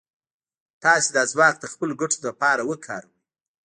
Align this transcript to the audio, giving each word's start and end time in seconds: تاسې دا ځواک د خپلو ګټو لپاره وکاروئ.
تاسې 0.83 1.09
دا 1.15 1.23
ځواک 1.31 1.55
د 1.59 1.65
خپلو 1.73 1.93
ګټو 2.01 2.17
لپاره 2.27 2.61
وکاروئ. 2.69 3.17